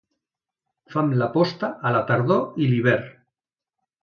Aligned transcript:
Fan 0.93 1.13
la 1.19 1.27
posta 1.37 1.69
a 1.89 1.93
la 1.97 2.01
tardor 2.09 2.61
i 2.65 2.71
l'hivern. 2.73 3.07